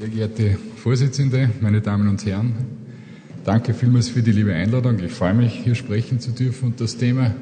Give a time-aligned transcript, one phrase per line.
[0.00, 2.52] Sehr geehrte Vorsitzende, meine Damen und Herren,
[3.42, 5.00] danke vielmals für die liebe Einladung.
[5.00, 6.66] Ich freue mich, hier sprechen zu dürfen.
[6.66, 7.34] Und das Thema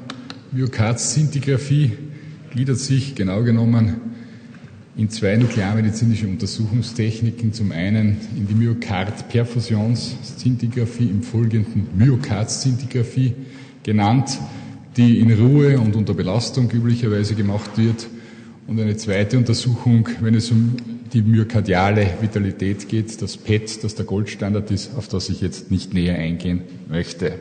[0.52, 1.92] Myokardzintigraphie
[2.50, 4.00] gliedert sich genau genommen
[4.97, 7.53] in zwei nuklearmedizinische Untersuchungstechniken.
[7.53, 13.34] Zum einen in die Myokardperfusionszintigraphie, im folgenden Myokardzintigraphie
[13.82, 14.38] genannt,
[14.96, 18.09] die in Ruhe und unter Belastung üblicherweise gemacht wird.
[18.66, 24.04] Und eine zweite Untersuchung, wenn es um die myokardiale Vitalität geht, das PET, das der
[24.04, 27.35] Goldstandard ist, auf das ich jetzt nicht näher eingehen möchte.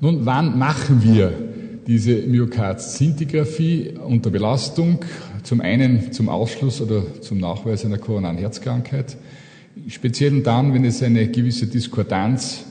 [0.00, 1.32] Nun, wann machen wir
[1.86, 5.04] diese Myokardzintigraphie unter Belastung?
[5.42, 9.16] Zum einen zum Ausschluss oder zum Nachweis einer koronaren Herzkrankheit.
[9.88, 12.64] Speziell dann, wenn es eine gewisse Diskordanz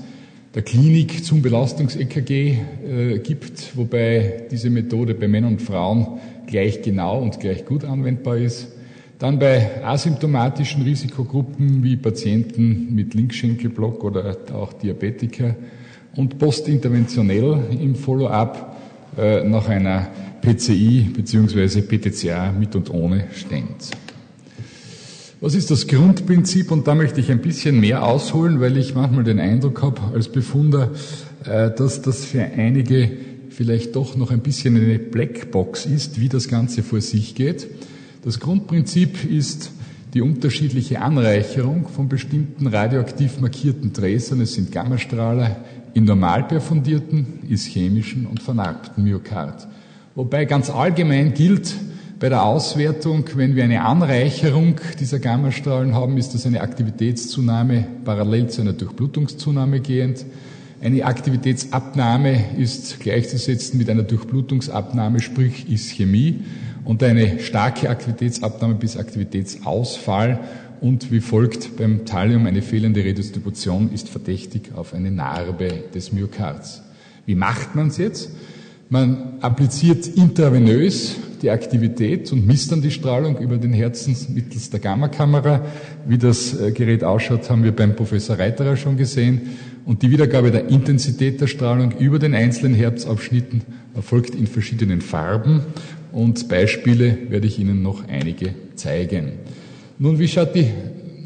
[0.55, 7.21] der Klinik zum Belastungs-EKG äh, gibt, wobei diese Methode bei Männern und Frauen gleich genau
[7.21, 8.69] und gleich gut anwendbar ist.
[9.19, 15.57] Dann bei asymptomatischen Risikogruppen wie Patienten mit Linkschenkelblock oder auch Diabetiker
[16.15, 18.77] und postinterventionell im Follow-up
[19.17, 20.07] äh, nach einer
[20.41, 21.81] PCI bzw.
[21.81, 23.91] PTCA mit und ohne Stent.
[25.41, 26.71] Was ist das Grundprinzip?
[26.71, 30.29] Und da möchte ich ein bisschen mehr ausholen, weil ich manchmal den Eindruck habe als
[30.29, 30.91] Befunder,
[31.43, 33.11] äh, dass das für einige
[33.49, 37.67] vielleicht doch noch ein bisschen eine Blackbox ist, wie das Ganze vor sich geht.
[38.21, 39.71] Das Grundprinzip ist
[40.13, 44.41] die unterschiedliche Anreicherung von bestimmten radioaktiv markierten Träsern.
[44.41, 45.57] Es sind Gammastrahler
[45.93, 49.67] in normal perfundierten, ischämischen und vernarbten Myokard.
[50.15, 51.73] Wobei ganz allgemein gilt,
[52.19, 58.49] bei der Auswertung, wenn wir eine Anreicherung dieser Gammastrahlen haben, ist das eine Aktivitätszunahme parallel
[58.49, 60.25] zu einer Durchblutungszunahme gehend.
[60.81, 66.41] Eine Aktivitätsabnahme ist gleichzusetzen mit einer Durchblutungsabnahme, sprich Ischämie
[66.85, 70.39] und eine starke Aktivitätsabnahme bis Aktivitätsausfall
[70.81, 76.83] und wie folgt beim Thallium eine fehlende Redistribution ist verdächtig auf eine Narbe des Myokards.
[77.25, 78.31] Wie macht man es jetzt?
[78.89, 84.79] Man appliziert intravenös die Aktivität und misst dann die Strahlung über den Herzen mittels der
[84.79, 85.65] Gammakamera.
[86.07, 89.41] Wie das äh, Gerät ausschaut, haben wir beim Professor Reiterer schon gesehen.
[89.85, 93.61] Und die Wiedergabe der Intensität der Strahlung über den einzelnen Herzabschnitten
[93.95, 95.61] erfolgt in verschiedenen Farben
[96.11, 99.31] und Beispiele werde ich Ihnen noch einige zeigen.
[99.97, 100.67] Nun, wie schaut die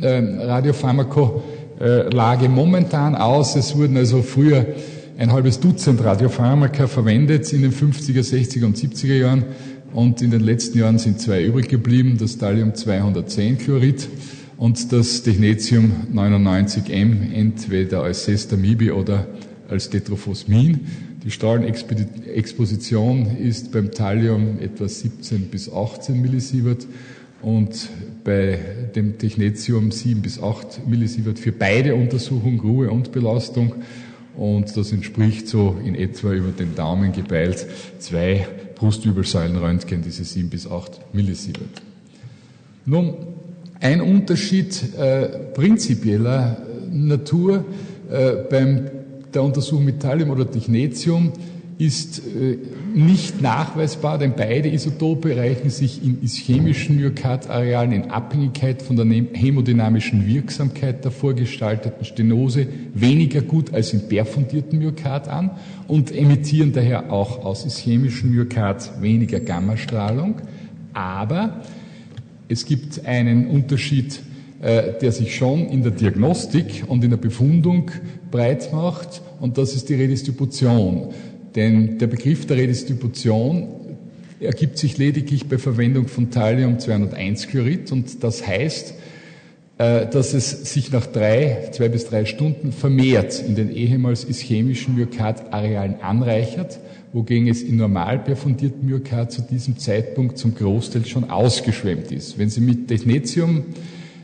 [0.02, 3.56] äh, Radiopharmakolage momentan aus?
[3.56, 4.68] Es wurden also früher
[5.18, 9.46] ein halbes Dutzend Radiopharmaka verwendet in den 50er, 60er und 70er Jahren
[9.94, 14.10] und in den letzten Jahren sind zwei übrig geblieben, das Thallium-210-Chlorid
[14.58, 19.28] und das Technetium 99M, entweder als Sestamibi oder
[19.70, 20.82] als Tetrophosmin.
[21.24, 26.86] Die Strahlenexposition ist beim Thallium etwa 17 bis 18 Millisievert
[27.42, 27.90] und
[28.26, 28.60] bei
[28.94, 33.76] dem Technetium 7 bis 8 Millisievert für beide Untersuchungen, Ruhe und Belastung.
[34.36, 37.68] Und das entspricht so in etwa über den Daumen gebeilt
[38.00, 38.46] zwei
[38.76, 41.82] Brustübelsäulenröntgen, diese 7 bis 8 Millisievert.
[42.86, 43.14] Nun,
[43.80, 46.58] ein Unterschied äh, prinzipieller
[46.92, 47.64] Natur
[48.10, 49.03] äh, beim
[49.34, 51.34] der Untersuchung mit Thallium oder Technetium
[51.78, 52.58] ist äh,
[52.94, 60.28] nicht nachweisbar, denn beide Isotope reichen sich in ischämischen Myokardarealen in Abhängigkeit von der hämodynamischen
[60.28, 65.52] Wirksamkeit der vorgestalteten Stenose weniger gut als in perfundierten Myokard an
[65.88, 70.36] und emittieren daher auch aus ischämischen Myokard weniger Gammastrahlung.
[70.94, 71.62] Aber
[72.50, 74.20] es gibt einen Unterschied
[74.64, 77.92] der sich schon in der Diagnostik und in der Befundung
[78.32, 81.10] breit macht, und das ist die Redistribution.
[81.54, 83.68] Denn der Begriff der Redistribution
[84.40, 88.94] ergibt sich lediglich bei Verwendung von Thallium-201-Chlorid und das heißt,
[89.78, 94.96] äh, dass es sich nach drei, zwei bis drei Stunden vermehrt in den ehemals ischämischen
[94.96, 96.80] Myokardarealen anreichert,
[97.12, 102.38] wogegen es in normal perfundierten Myokard zu diesem Zeitpunkt zum Großteil schon ausgeschwemmt ist.
[102.38, 103.64] Wenn Sie mit Technetium äh,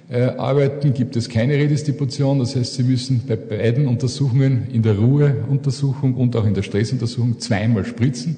[0.10, 2.40] arbeiten, gibt es keine Redistribution.
[2.40, 7.40] Das heißt, Sie müssen bei beiden Untersuchungen, in der Ruheuntersuchung und auch in der Stressuntersuchung,
[7.40, 8.38] zweimal spritzen.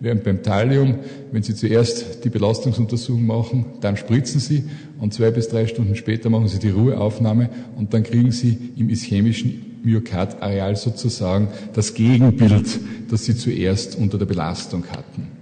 [0.00, 0.96] Während beim Thallium,
[1.30, 4.64] wenn Sie zuerst die Belastungsuntersuchung machen, dann spritzen Sie
[4.98, 8.90] und zwei bis drei Stunden später machen Sie die Ruheaufnahme und dann kriegen Sie im
[8.90, 12.80] ischämischen Myokardareal sozusagen das Gegenbild,
[13.10, 15.41] das Sie zuerst unter der Belastung hatten.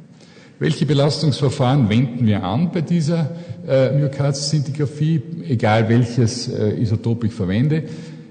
[0.61, 3.31] Welche Belastungsverfahren wenden wir an bei dieser
[3.67, 7.85] äh, Myokardzintigraphie, egal welches äh, Isotop ich verwende?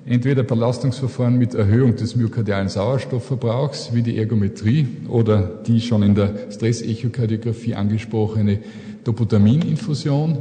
[0.05, 6.51] Entweder Belastungsverfahren mit Erhöhung des myokardialen Sauerstoffverbrauchs, wie die Ergometrie oder die schon in der
[6.51, 8.59] Stressechokardiographie angesprochene
[9.03, 10.37] Dopotamininfusion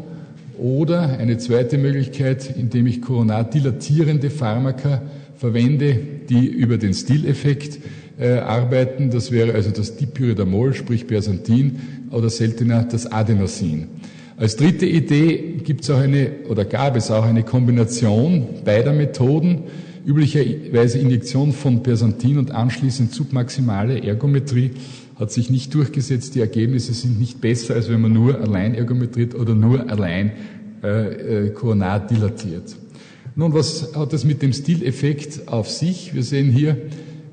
[0.58, 5.00] Oder eine zweite Möglichkeit, indem ich koronardilatierende Pharmaka
[5.37, 5.94] verwende,
[6.29, 7.79] die über den Stileffekt
[8.19, 9.11] äh, arbeiten.
[9.11, 11.81] Das wäre also das Dipyridamol, sprich Bersantin,
[12.11, 13.88] oder seltener das Adenosin.
[14.37, 19.65] Als dritte Idee gibt es auch eine, oder gab es auch eine Kombination beider Methoden,
[20.06, 24.71] üblicherweise Injektion von Persantin und anschließend submaximale Ergometrie
[25.17, 26.35] hat sich nicht durchgesetzt.
[26.35, 30.32] Die Ergebnisse sind nicht besser, als wenn man nur allein ergometriert oder nur allein
[30.82, 31.53] äh, äh,
[32.11, 32.76] dilatiert.
[33.35, 36.14] Nun, was hat das mit dem Stileffekt auf sich?
[36.14, 36.76] Wir sehen hier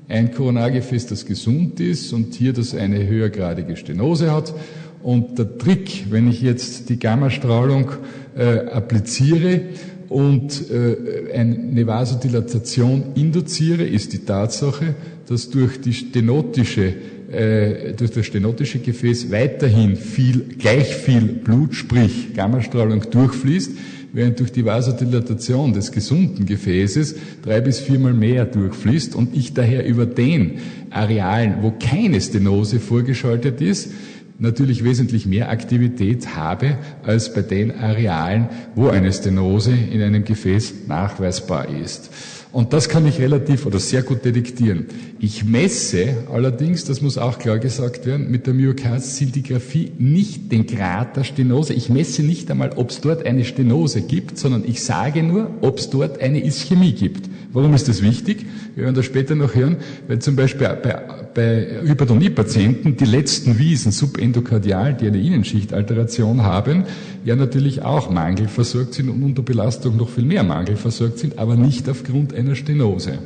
[0.08, 4.54] ein Koronargefäß, das gesund ist und hier das eine höhergradige Stenose hat.
[5.02, 7.90] Und der Trick, wenn ich jetzt die Gammastrahlung
[8.36, 9.60] äh, appliziere
[10.08, 14.94] und äh, eine Vasodilatation induziere, ist die Tatsache,
[15.28, 16.94] dass durch die stenotische
[17.30, 23.72] äh, durch das stenotische Gefäß weiterhin viel, gleich viel Blut, sprich Gammastrahlung durchfließt,
[24.12, 29.86] während durch die Vasodilatation des gesunden Gefäßes drei bis viermal mehr durchfließt und ich daher
[29.86, 30.58] über den
[30.90, 33.90] Arealen, wo keine Stenose vorgeschaltet ist,
[34.38, 40.86] natürlich wesentlich mehr Aktivität habe als bei den Arealen, wo eine Stenose in einem Gefäß
[40.86, 42.10] nachweisbar ist.
[42.56, 44.86] Und das kann ich relativ oder sehr gut detektieren.
[45.18, 51.18] Ich messe allerdings, das muss auch klar gesagt werden, mit der Myokard-Szintigraphie nicht den Grad
[51.18, 51.74] der Stenose.
[51.74, 55.78] Ich messe nicht einmal, ob es dort eine Stenose gibt, sondern ich sage nur, ob
[55.78, 57.28] es dort eine Ischämie gibt.
[57.52, 58.46] Warum ist das wichtig?
[58.74, 59.76] Wir werden das später noch hören,
[60.08, 66.84] weil zum Beispiel bei, bei Hypertonie-Patienten die letzten Wiesen subendokardial, die eine Innenschichtalteration haben,
[67.26, 71.90] ja natürlich auch mangelversorgt sind und unter Belastung noch viel mehr mangelversorgt sind, aber nicht
[71.90, 73.18] aufgrund einer Stenose.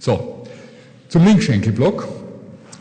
[0.00, 0.44] So,
[1.08, 2.08] zum Linkschenkelblock.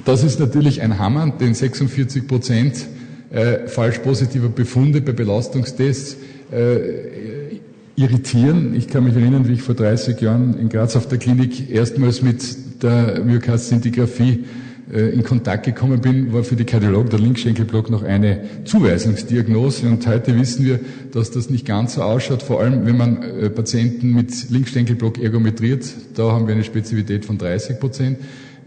[0.06, 2.88] Das ist natürlich ein Hammer, den 46 Prozent
[3.30, 6.18] äh, falsch positiver Befunde bei Belastungstests
[6.52, 7.60] äh,
[7.96, 8.74] irritieren.
[8.74, 12.24] Ich kann mich erinnern, wie ich vor 30 Jahren in Graz auf der Klinik erstmals
[12.24, 12.42] mit
[12.82, 14.46] der Myokardzintigraphie
[14.92, 19.88] äh, in Kontakt gekommen bin, war für die Kardiologen der Linkschenkelblock noch eine Zuweisungsdiagnose.
[19.88, 20.80] Und heute wissen wir,
[21.12, 25.86] dass das nicht ganz so ausschaut, vor allem wenn man äh, Patienten mit Linkschenkelblock ergometriert.
[26.16, 28.18] Da haben wir eine Spezifität von 30 Prozent.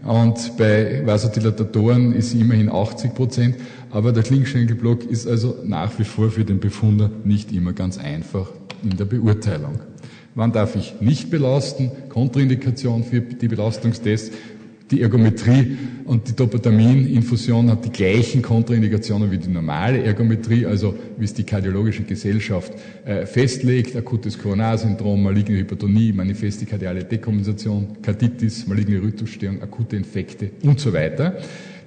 [0.03, 3.55] Und bei Vasodilatatoren ist sie immerhin 80 Prozent.
[3.91, 8.49] Aber der Linkschenkelblock ist also nach wie vor für den Befunder nicht immer ganz einfach
[8.83, 9.79] in der Beurteilung.
[10.35, 11.91] Wann darf ich nicht belasten?
[12.09, 14.31] Kontraindikation für die Belastungstests
[14.91, 21.25] die Ergometrie und die Dopatamin-Infusion hat die gleichen Kontraindikationen wie die normale Ergometrie, also wie
[21.25, 22.71] es die kardiologische Gesellschaft
[23.03, 30.79] äh, festlegt, akutes Koronarsyndrom, maligne Hypertonie, manifeste kardiale Dekompensation, Karditis, maligne Rhythmusstörung, akute Infekte und
[30.79, 31.37] so weiter.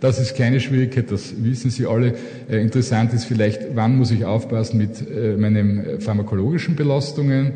[0.00, 2.14] Das ist keine Schwierigkeit, das wissen Sie alle.
[2.48, 7.54] Äh, interessant ist vielleicht, wann muss ich aufpassen mit äh, meinen äh, pharmakologischen Belastungen,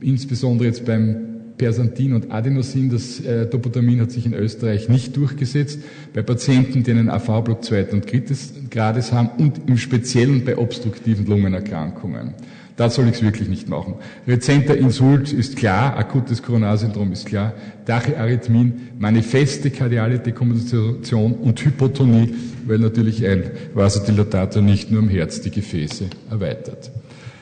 [0.00, 5.80] insbesondere jetzt beim Persantin und Adenosin, das äh, Dopotamin hat sich in Österreich nicht durchgesetzt.
[6.12, 8.36] Bei Patienten, die einen AV-Block zweiten und dritten
[8.70, 12.34] Grades haben und im Speziellen bei obstruktiven Lungenerkrankungen.
[12.76, 13.94] Da soll ich es wirklich nicht machen.
[14.26, 17.52] Rezenter Insult ist klar, akutes Koronarsyndrom ist klar,
[17.86, 22.34] Tachyarrhythmien, manifeste kardiale Dekompensation und Hypotonie,
[22.66, 23.44] weil natürlich ein
[23.74, 26.90] Vasodilatator nicht nur am Herz die Gefäße erweitert.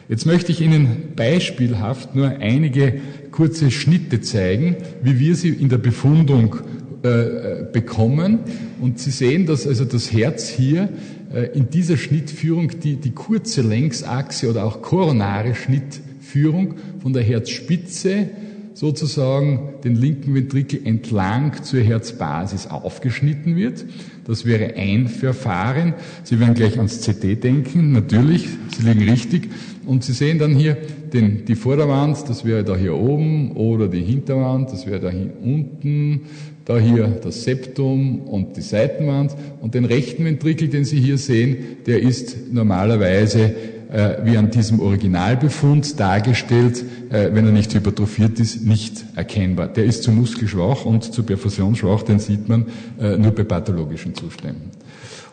[0.09, 2.95] Jetzt möchte ich Ihnen beispielhaft nur einige
[3.31, 6.57] kurze Schnitte zeigen, wie wir sie in der Befundung
[7.03, 8.41] äh, bekommen.
[8.81, 10.89] Und Sie sehen, dass also das Herz hier
[11.33, 18.29] äh, in dieser Schnittführung die, die kurze Längsachse oder auch koronare Schnittführung von der Herzspitze
[18.75, 23.85] sozusagen den linken Ventrikel entlang zur Herzbasis aufgeschnitten wird.
[24.25, 25.95] Das wäre ein Verfahren.
[26.23, 29.51] Sie werden gleich ans CT denken, natürlich, Sie liegen richtig.
[29.87, 30.77] Und Sie sehen dann hier
[31.13, 35.33] den, die Vorderwand, das wäre da hier oben, oder die Hinterwand, das wäre da hier
[35.43, 36.23] unten,
[36.65, 39.35] da hier das Septum und die Seitenwand.
[39.61, 43.55] Und den rechten Ventrikel, den Sie hier sehen, der ist normalerweise
[43.93, 49.69] äh, wie an diesem Originalbefund dargestellt, äh, wenn er nicht hypertrophiert ist, nicht erkennbar.
[49.69, 52.67] Der ist zu muskelschwach und zu perfusionsschwach, den sieht man
[52.99, 54.71] äh, nur bei pathologischen Zuständen.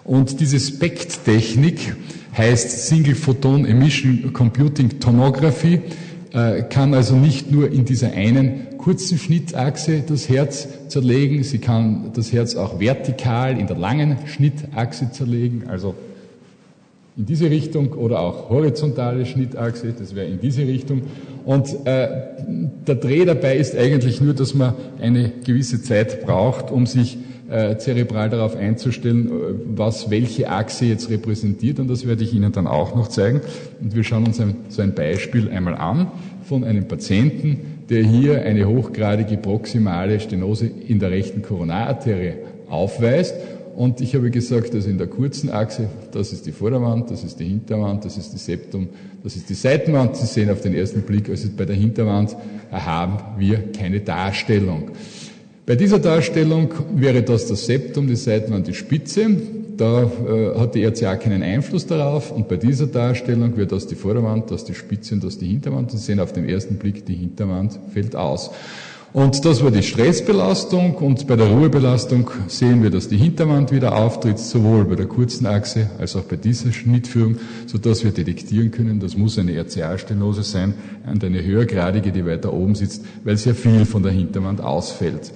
[0.03, 1.95] Und diese SPECT-Technik
[2.37, 5.81] heißt Single Photon Emission Computing Tomography,
[6.31, 12.11] äh, kann also nicht nur in dieser einen kurzen Schnittachse das Herz zerlegen, sie kann
[12.13, 15.95] das Herz auch vertikal in der langen Schnittachse zerlegen, also
[17.17, 21.01] in diese Richtung oder auch horizontale Schnittachse, das wäre in diese Richtung.
[21.45, 22.07] Und äh,
[22.87, 27.17] der Dreh dabei ist eigentlich nur, dass man eine gewisse Zeit braucht, um sich
[27.49, 29.31] äh, zerebral darauf einzustellen, äh,
[29.75, 31.79] was welche Achse jetzt repräsentiert.
[31.79, 33.41] Und das werde ich Ihnen dann auch noch zeigen.
[33.81, 36.11] Und wir schauen uns ein, so ein Beispiel einmal an
[36.43, 42.33] von einem Patienten, der hier eine hochgradige proximale Stenose in der rechten Koronararterie
[42.69, 43.35] aufweist.
[43.75, 47.39] Und ich habe gesagt, also in der kurzen Achse, das ist die Vorderwand, das ist
[47.39, 48.89] die Hinterwand, das ist die Septum,
[49.23, 50.17] das ist die Seitenwand.
[50.17, 52.35] Sie sehen auf den ersten Blick, also bei der Hinterwand
[52.71, 54.91] haben wir keine Darstellung.
[55.69, 59.27] Bei dieser Darstellung wäre das das Septum, die Seitenwand die Spitze.
[59.77, 62.31] Da äh, hat die RCA keinen Einfluss darauf.
[62.31, 65.91] Und bei dieser Darstellung wäre das die Vorderwand, das die Spitze und das die Hinterwand.
[65.91, 68.49] Sie sehen auf den ersten Blick, die Hinterwand fällt aus.
[69.13, 73.95] Und das war die Stressbelastung und bei der Ruhebelastung sehen wir, dass die Hinterwand wieder
[73.95, 78.99] auftritt, sowohl bei der kurzen Achse als auch bei dieser Schnittführung, sodass wir detektieren können,
[78.99, 80.73] das muss eine RCA-Stenose sein
[81.11, 85.31] und eine höhergradige, die weiter oben sitzt, weil sehr viel von der Hinterwand ausfällt.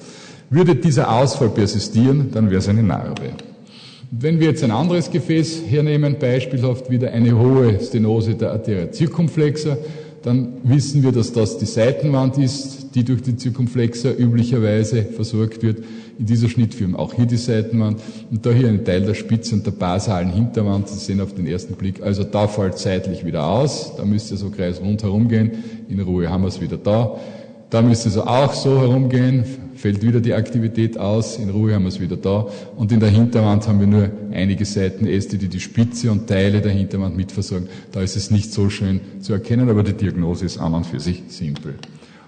[0.54, 3.32] Würde dieser Ausfall persistieren, dann wäre es eine Narbe.
[4.12, 9.76] Wenn wir jetzt ein anderes Gefäß hernehmen, beispielhaft wieder eine hohe Stenose der Arteria circumflexa,
[10.22, 15.84] dann wissen wir, dass das die Seitenwand ist, die durch die Zirkumflexer üblicherweise versorgt wird.
[16.20, 19.66] In dieser Schnittführung auch hier die Seitenwand und da hier ein Teil der Spitze und
[19.66, 20.88] der basalen Hinterwand.
[20.88, 23.94] Sie sehen auf den ersten Blick, also da fällt seitlich wieder aus.
[23.98, 25.50] Da müsste so Kreis rundherum gehen.
[25.90, 27.20] In Ruhe haben wir es wieder da.
[27.72, 29.46] Da müsste es auch so herumgehen,
[29.76, 32.48] fällt wieder die Aktivität aus, in Ruhe haben wir es wieder da.
[32.76, 36.72] Und in der Hinterwand haben wir nur einige Seitenäste, die die Spitze und Teile der
[36.72, 37.68] Hinterwand mitversorgen.
[37.92, 41.00] Da ist es nicht so schön zu erkennen, aber die Diagnose ist an und für
[41.00, 41.76] sich simpel.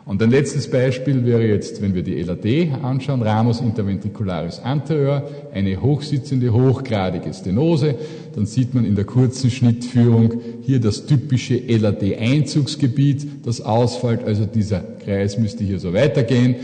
[0.06, 5.82] Und ein letztes Beispiel wäre jetzt, wenn wir die LAD anschauen, Ramus interventricularis anterior, eine
[5.82, 7.96] hochsitzende, hochgradige Stenose.
[8.36, 14.24] Dann sieht man in der kurzen Schnittführung hier das typische LAD-Einzugsgebiet, das ausfällt.
[14.24, 16.56] Also dieser Kreis müsste hier so weitergehen.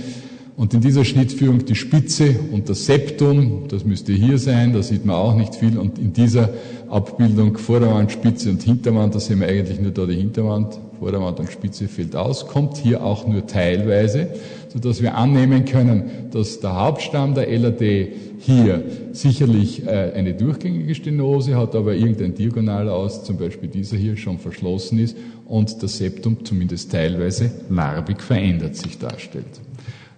[0.58, 5.06] Und in dieser Schnittführung die Spitze und das Septum, das müsste hier sein, da sieht
[5.06, 5.78] man auch nicht viel.
[5.78, 6.50] Und in dieser
[6.90, 11.52] Abbildung Vorderwand, Spitze und Hinterwand, da sehen wir eigentlich nur da die Hinterwand, Vorderwand und
[11.52, 14.28] Spitze fällt aus, kommt hier auch nur teilweise,
[14.68, 20.94] so dass wir annehmen können, dass der Hauptstamm der LAD hier sicherlich äh, eine durchgängige
[20.94, 25.18] Stenose hat, aber irgendein diagonaler aus, zum Beispiel dieser hier, schon verschlossen ist
[25.48, 29.60] und das Septum zumindest teilweise larbig verändert sich darstellt.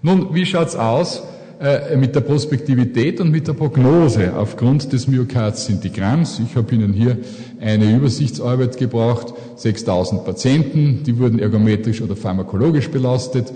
[0.06, 1.24] Nun, wie schaut's aus
[1.62, 4.34] äh, mit der Prospektivität und mit der Prognose?
[4.36, 6.42] Aufgrund des Myokard-Syndigramms?
[6.46, 7.20] Ich habe Ihnen hier
[7.62, 13.54] eine Übersichtsarbeit gebracht, 6000 Patienten, die wurden ergometrisch oder pharmakologisch belastet,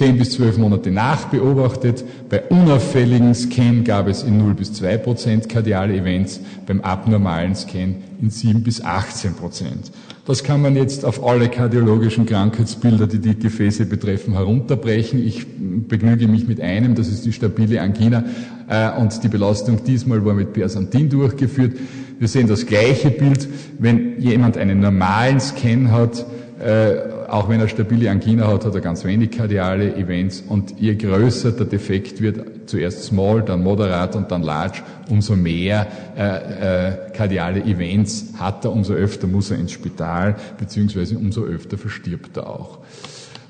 [0.00, 2.02] 10 bis 12 Monate nachbeobachtet.
[2.30, 7.96] Bei unauffälligen Scan gab es in 0 bis 2 Prozent kardiale Events, beim abnormalen Scan
[8.22, 9.92] in 7 bis 18 Prozent.
[10.24, 15.22] Das kann man jetzt auf alle kardiologischen Krankheitsbilder, die die Gefäße betreffen, herunterbrechen.
[15.22, 15.46] Ich
[15.86, 18.24] begnüge mich mit einem, das ist die stabile Angina
[18.70, 21.76] äh, und die Belastung diesmal war mit Persantin durchgeführt.
[22.18, 23.46] Wir sehen das gleiche Bild,
[23.78, 26.24] wenn jemand einen normalen Scan hat,
[26.58, 30.94] äh, auch wenn er stabile Angina hat, hat er ganz wenig kardiale Events und je
[30.96, 37.10] größer der Defekt wird, zuerst small, dann moderat und dann large, umso mehr äh, äh,
[37.12, 42.48] kardiale Events hat er, umso öfter muss er ins Spital, beziehungsweise umso öfter verstirbt er
[42.48, 42.78] auch.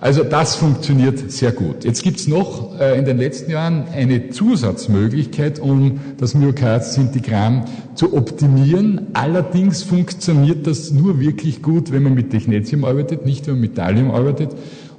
[0.00, 1.84] Also das funktioniert sehr gut.
[1.84, 9.08] Jetzt gibt's noch äh, in den letzten Jahren eine Zusatzmöglichkeit, um das Myokard-Syntigramm zu optimieren.
[9.12, 13.74] Allerdings funktioniert das nur wirklich gut, wenn man mit Technetium arbeitet, nicht wenn man mit
[13.74, 14.52] Thallium arbeitet.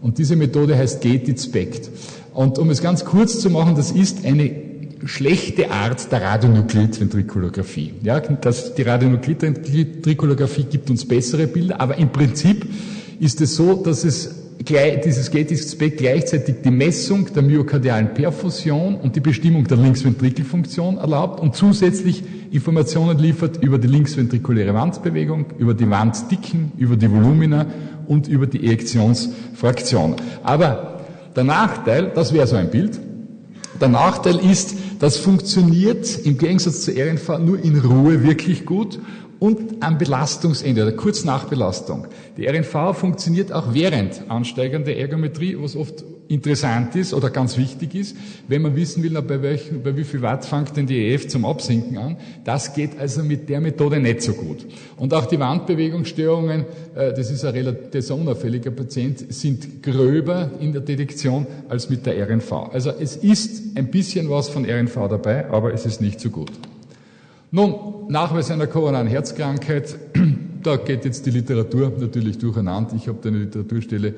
[0.03, 1.89] Und diese Methode heißt Gated SPECT.
[2.35, 4.51] Und um es ganz kurz zu machen, das ist eine
[5.05, 7.95] schlechte Art der Radionuklidventrikulographie.
[8.03, 12.67] Ja, das, die Radionuklidventrikulographie gibt uns bessere Bilder, aber im Prinzip
[13.19, 19.19] ist es so, dass es dieses Gated-Spec gleichzeitig die Messung der myokardialen Perfusion und die
[19.19, 26.73] Bestimmung der Linksventrikelfunktion erlaubt und zusätzlich Informationen liefert über die linksventrikuläre Wandbewegung, über die Wanddicken,
[26.77, 27.65] über die Volumina
[28.07, 30.15] und über die Ejektionsfraktion.
[30.43, 31.01] Aber
[31.35, 32.99] der Nachteil, das wäre so ein Bild,
[33.79, 38.99] der Nachteil ist, das funktioniert im Gegensatz zur RNV nur in Ruhe wirklich gut
[39.41, 42.05] und am Belastungsende oder kurz nach Belastung.
[42.37, 48.15] Die RNV funktioniert auch während ansteigender Ergometrie, was oft interessant ist oder ganz wichtig ist,
[48.47, 51.43] wenn man wissen will, bei, welchen, bei wie viel Watt fängt denn die EF zum
[51.45, 52.17] Absinken an.
[52.45, 54.63] Das geht also mit der Methode nicht so gut.
[54.97, 60.83] Und auch die Wandbewegungsstörungen, äh, das ist ein relativ unauffälliger Patient, sind gröber in der
[60.83, 62.51] Detektion als mit der RNV.
[62.71, 66.51] Also es ist ein bisschen was von RNV dabei, aber es ist nicht so gut.
[67.51, 69.97] Nun, Nachweis einer koronaren Herzkrankheit
[70.63, 72.95] da geht jetzt die Literatur natürlich durcheinander.
[72.95, 74.13] Ich habe eine Literaturstelle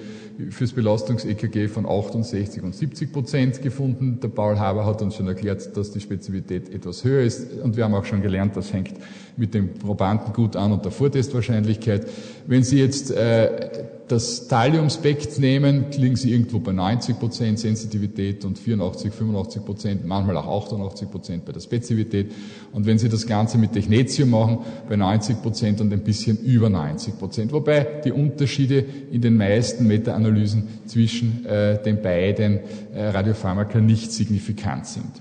[0.50, 4.20] fürs Belastungs-EKG von 68 und 70 Prozent gefunden.
[4.22, 7.62] Der Paul Haber hat uns schon erklärt, dass die Spezifität etwas höher ist.
[7.62, 8.94] Und wir haben auch schon gelernt, das hängt
[9.38, 12.08] mit dem Probanden gut an und der Vortestwahrscheinlichkeit.
[12.48, 18.60] Wenn Sie jetzt äh, das Thallium-Spekt nehmen, liegen Sie irgendwo bei 90 Prozent Sensitivität und
[18.60, 22.32] 84, 85 Prozent, manchmal auch 88 Prozent bei der Spezifität.
[22.72, 26.70] Und wenn Sie das Ganze mit Technetium machen, bei 90 Prozent und ein bisschen über
[26.70, 27.52] 90 Prozent.
[27.54, 32.60] Wobei die Unterschiede in den meisten Meta-Analysen zwischen äh, den beiden
[32.94, 35.12] äh, Radiopharmaka nicht signifikant sind.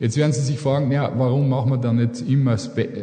[0.00, 2.56] Jetzt werden Sie sich fragen, ja, warum machen wir dann nicht immer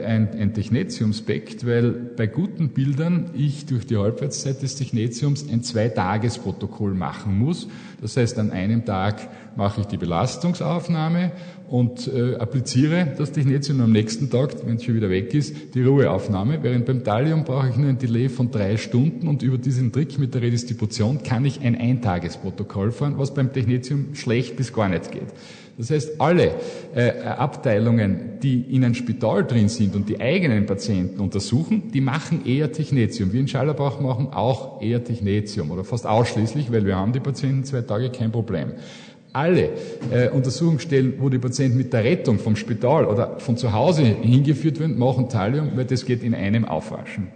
[0.04, 1.64] ein, ein Technetium-Spekt?
[1.68, 7.68] Weil bei guten Bildern ich durch die Halbwertszeit des Technetiums ein Zwei-Tages-Protokoll machen muss.
[8.02, 11.34] Das heißt, an einem Tag mache ich die Belastungsaufnahme
[11.70, 15.84] und äh, appliziere das Technetium am nächsten Tag, wenn es schon wieder weg ist, die
[15.84, 16.64] Ruheaufnahme.
[16.64, 20.18] Während beim Thallium brauche ich nur ein Delay von drei Stunden und über diesen Trick
[20.18, 25.12] mit der Redistribution kann ich ein Eintagesprotokoll fahren, was beim Technetium schlecht bis gar nicht
[25.12, 25.28] geht.
[25.78, 26.56] Das heißt, alle
[26.96, 32.48] äh, Abteilungen, die in einem Spital drin sind und die eigenen Patienten untersuchen, die machen
[32.48, 33.32] eher Technetium.
[33.32, 37.64] Wir in Schallerbach machen auch eher Technetium oder fast ausschließlich, weil wir haben die Patienten
[37.64, 38.72] zwei Tage kein Problem.
[39.34, 39.70] Alle
[40.12, 44.80] äh, Untersuchungsstellen, wo die Patienten mit der Rettung vom Spital oder von zu Hause hingeführt
[44.80, 47.28] werden, machen Thallium, weil das geht in einem aufwaschen.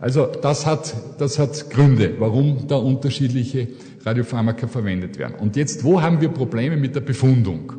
[0.00, 3.68] Also das hat, das hat Gründe, warum da unterschiedliche
[4.04, 5.34] Radiopharmaka verwendet werden.
[5.38, 7.74] Und jetzt, wo haben wir Probleme mit der Befundung?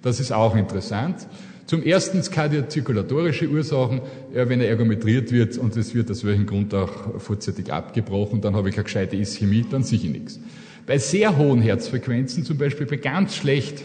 [0.00, 1.26] Das ist auch interessant.
[1.66, 4.02] Zum ersten kardiozirkulatorische Ursachen,
[4.32, 8.68] wenn er ergometriert wird und es wird aus welchem Grund auch vorzeitig abgebrochen, dann habe
[8.68, 10.38] ich eine gescheite Ischämie, dann sicher nichts.
[10.86, 13.82] Bei sehr hohen Herzfrequenzen, zum Beispiel bei ganz schlecht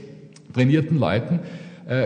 [0.54, 1.40] trainierten Leuten,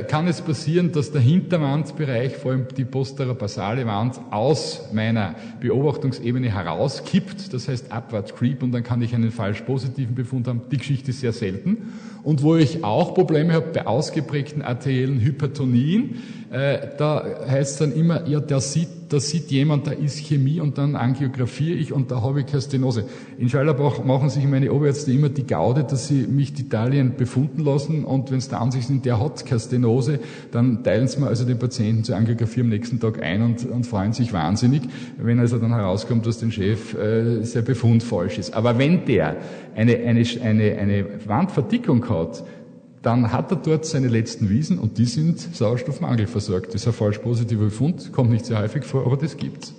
[0.07, 7.53] kann es passieren, dass der Hinterwandbereich, vor allem die posterobasale Wand, aus meiner Beobachtungsebene herauskippt,
[7.53, 10.61] das heißt abwärts creep und dann kann ich einen falsch positiven Befund haben.
[10.71, 11.93] Die Geschichte ist sehr selten.
[12.23, 17.93] Und wo ich auch Probleme habe bei ausgeprägten arteriellen Hypertonien, äh, da heißt es dann
[17.93, 22.10] immer, ja, der sieht da sieht jemand, da ist Chemie und dann angiografiere ich und
[22.10, 23.05] da habe ich keine Stenose.
[23.38, 27.63] In Schallerbach machen sich meine Oberärzte immer die Gaude, dass sie mich die Italien befunden
[27.63, 30.20] lassen und wenn es der Ansicht sind, der hat keine Stenose,
[30.51, 33.85] dann teilen sie mir also den Patienten zur Angiografie am nächsten Tag ein und, und
[33.85, 34.81] freuen sich wahnsinnig,
[35.18, 38.53] wenn also dann herauskommt, dass dem Chef äh, sein Befund falsch ist.
[38.55, 39.37] Aber wenn der
[39.75, 42.44] eine, eine, eine, eine Wandverdickung hat,
[43.03, 46.68] dann hat er dort seine letzten Wiesen und die sind Sauerstoffmangel versorgt.
[46.68, 49.74] Das ist ein falsch positiver Befund, kommt nicht sehr häufig vor, aber das gibt's.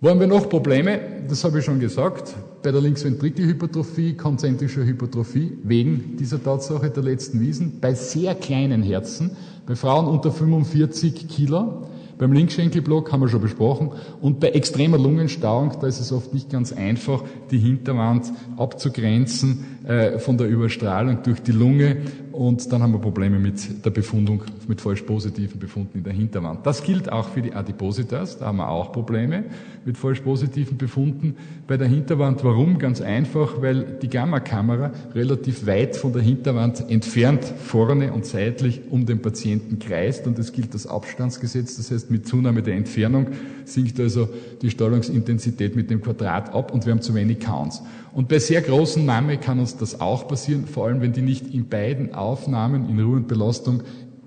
[0.00, 1.00] Wo haben wir noch Probleme?
[1.28, 2.34] Das habe ich schon gesagt.
[2.62, 9.30] Bei der Linksventrikelhypertrophie, konzentrischer Hypertrophie, wegen dieser Tatsache der letzten Wiesen, bei sehr kleinen Herzen,
[9.64, 11.86] bei Frauen unter 45 Kilo,
[12.18, 13.92] beim Linkschenkelblock haben wir schon besprochen.
[14.20, 20.18] Und bei extremer Lungenstauung, da ist es oft nicht ganz einfach, die Hinterwand abzugrenzen äh,
[20.18, 21.98] von der Überstrahlung durch die Lunge.
[22.32, 26.66] Und dann haben wir Probleme mit der Befundung, mit falsch positiven Befunden in der Hinterwand.
[26.66, 28.38] Das gilt auch für die Adipositas.
[28.38, 29.44] Da haben wir auch Probleme
[29.84, 32.42] mit falsch positiven Befunden bei der Hinterwand.
[32.42, 32.78] Warum?
[32.78, 39.06] Ganz einfach, weil die Gammakamera relativ weit von der Hinterwand entfernt vorne und seitlich um
[39.06, 40.26] den Patienten kreist.
[40.26, 41.76] Und es gilt das Abstandsgesetz.
[41.76, 43.26] Das heißt, mit Zunahme der Entfernung
[43.64, 44.28] sinkt also
[44.62, 47.82] die Strahlungsintensität mit dem Quadrat ab und wir haben zu wenig Counts.
[48.14, 51.52] Und bei sehr großen Mame kann uns das auch passieren, vor allem wenn die nicht
[51.52, 53.82] in beiden Aufnahmen in Ruhe und Belastung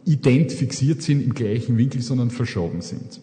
[0.06, 3.22] ident fixiert sind im gleichen Winkel, sondern verschoben sind.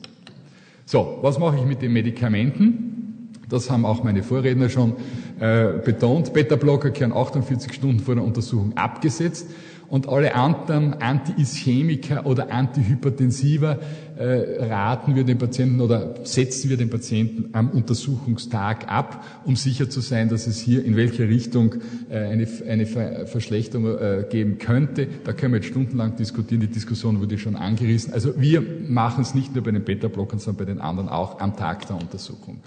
[0.86, 3.30] So, was mache ich mit den Medikamenten?
[3.48, 4.94] Das haben auch meine Vorredner schon
[5.38, 6.32] äh, betont.
[6.32, 9.46] Beta-Blocker kehren 48 Stunden vor der Untersuchung abgesetzt
[9.88, 13.78] und alle anderen Anti-Ischämiker oder Antihypertensiva
[14.16, 19.90] äh, raten wir den Patienten oder setzen wir den Patienten am Untersuchungstag ab, um sicher
[19.90, 21.76] zu sein, dass es hier in welche Richtung
[22.10, 25.08] äh, eine, eine Verschlechterung äh, geben könnte.
[25.24, 26.60] Da können wir jetzt stundenlang diskutieren.
[26.60, 28.12] Die Diskussion wurde schon angerissen.
[28.12, 31.56] Also wir machen es nicht nur bei den Beta-Blockern, sondern bei den anderen auch am
[31.56, 32.60] Tag der Untersuchung.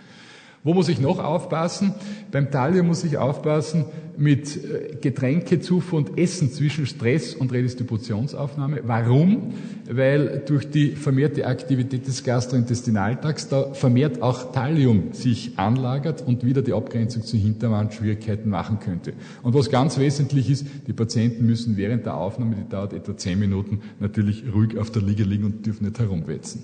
[0.63, 1.93] Wo muss ich noch aufpassen?
[2.31, 3.85] Beim Thallium muss ich aufpassen
[4.17, 8.81] mit äh, Getränkezufuhr und Essen zwischen Stress und Redistributionsaufnahme.
[8.83, 9.53] Warum?
[9.89, 16.61] Weil durch die vermehrte Aktivität des Gastrointestinaltrakts da vermehrt auch Thallium sich anlagert und wieder
[16.63, 19.13] die Abgrenzung zur Hinterwand Schwierigkeiten machen könnte.
[19.43, 23.39] Und was ganz wesentlich ist, die Patienten müssen während der Aufnahme, die dauert etwa zehn
[23.39, 26.63] Minuten, natürlich ruhig auf der Liege liegen und dürfen nicht herumwetzen.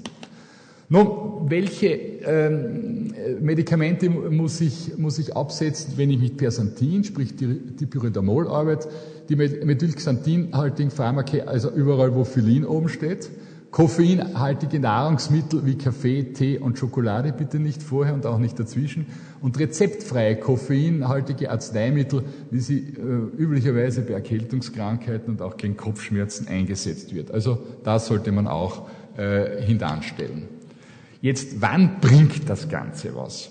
[0.94, 7.88] Nun, welche ähm, Medikamente muss ich, muss ich absetzen, wenn ich mit Persantin, sprich die,
[7.88, 8.90] Pyridamol arbeite,
[9.28, 13.32] die Methylxanthin-haltigen Pharmaka, also überall, wo Phyllin oben steht,
[13.72, 19.08] Koffeinhaltige Nahrungsmittel wie Kaffee, Tee und Schokolade bitte nicht vorher und auch nicht dazwischen.
[19.42, 27.16] Und rezeptfreie koffeinhaltige Arzneimittel, wie sie äh, üblicherweise bei Erkältungskrankheiten und auch gegen Kopfschmerzen eingesetzt
[27.16, 27.32] wird.
[27.32, 30.53] Also das sollte man auch äh, hintanstellen.
[31.24, 33.50] Jetzt, wann bringt das Ganze was?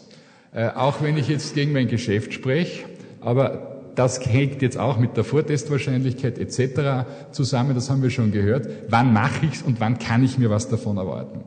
[0.53, 2.85] Äh, auch wenn ich jetzt gegen mein Geschäft spreche,
[3.23, 7.09] aber das hängt jetzt auch mit der Vortestwahrscheinlichkeit etc.
[7.31, 8.69] zusammen, das haben wir schon gehört.
[8.91, 11.45] Wann mache ich es und wann kann ich mir was davon erwarten?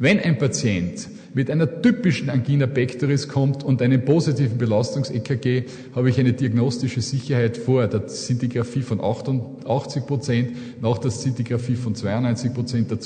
[0.00, 6.20] Wenn ein Patient mit einer typischen Angina pectoris kommt und einem positiven Belastungs-EKG, habe ich
[6.20, 12.90] eine diagnostische Sicherheit vor der Sintigraphie von 88 Prozent, nach der Sintigraphie von 92 Prozent,
[12.92, 12.98] der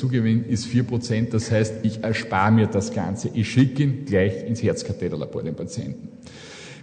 [0.48, 3.30] ist 4 Prozent, das heißt, ich erspare mir das Ganze.
[3.32, 6.08] Ich schicke ihn gleich ins Herzkatheterlabor, den Patienten.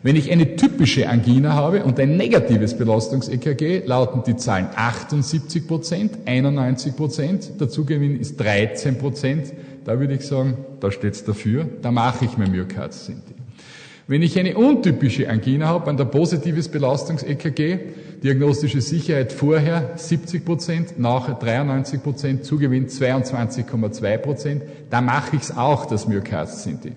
[0.01, 6.19] Wenn ich eine typische Angina habe und ein negatives Belastungs-EKG, lauten die Zahlen 78 Prozent,
[6.25, 9.53] 91 Prozent, der ist 13 Prozent.
[9.89, 13.33] Da würde ich sagen, da steht's dafür, da mache ich mein Myokard-Sinti.
[14.05, 17.79] Wenn ich eine untypische Angina habe, ein positives Belastungs-EKG,
[18.21, 25.57] diagnostische Sicherheit vorher 70 Prozent, nachher 93 Prozent, Zugewinn 22,2 Prozent, da mache ich es
[25.57, 26.91] auch, das Myokard-Sinti.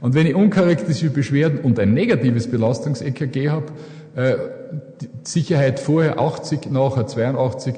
[0.00, 3.72] Und wenn ich uncharakteristische Beschwerden und ein negatives Belastungs-EKG habe,
[4.14, 4.36] äh,
[5.24, 7.74] Sicherheit vorher 80, nachher 82,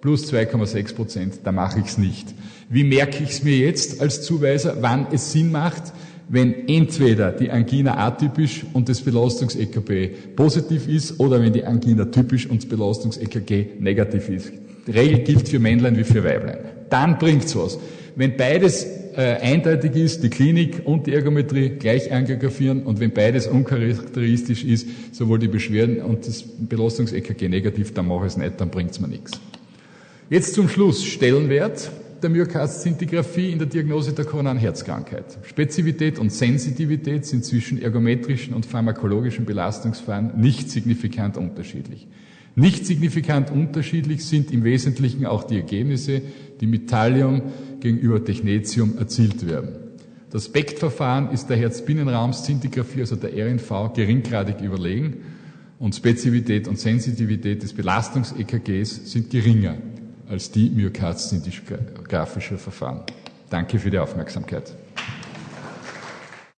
[0.00, 2.32] plus 2,6 Prozent, da mache ich es nicht.
[2.68, 5.92] Wie merke ich es mir jetzt als Zuweiser, wann es Sinn macht,
[6.28, 12.46] wenn entweder die Angina atypisch und das Belastungs-EKG positiv ist oder wenn die Angina typisch
[12.46, 14.52] und das Belastungs-EKG negativ ist.
[14.86, 16.58] Die Regel gilt für Männlein wie für Weiblein.
[16.90, 17.78] Dann bringt's was.
[18.16, 18.84] Wenn beides
[19.16, 24.88] äh, eindeutig ist, die Klinik und die Ergometrie gleich angiografieren und wenn beides uncharakteristisch ist,
[25.12, 29.00] sowohl die Beschwerden und das Belastungs-EKG negativ, dann mache ich es nicht, dann bringt es
[29.00, 29.32] mir nichts.
[30.28, 31.90] Jetzt zum Schluss Stellenwert
[32.22, 35.38] der Myokardzintigraphie in der Diagnose der koronaren Herzkrankheit.
[35.42, 42.08] Spezifität und Sensitivität sind zwischen ergometrischen und pharmakologischen Belastungsverfahren nicht signifikant unterschiedlich.
[42.54, 46.22] Nicht signifikant unterschiedlich sind im Wesentlichen auch die Ergebnisse,
[46.60, 47.42] die mit Thallium
[47.80, 49.76] gegenüber Technetium erzielt werden.
[50.30, 55.18] Das BECT-Verfahren ist der Herzbinnenraumszintigraphie, also der RNV, geringgradig überlegen
[55.78, 59.76] und Spezifität und Sensitivität des Belastungs-EKGs sind geringer
[60.28, 61.18] als die myokard
[62.58, 63.02] Verfahren.
[63.50, 64.72] Danke für die Aufmerksamkeit.